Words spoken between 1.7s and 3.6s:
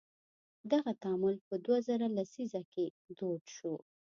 زره لسیزه کې دود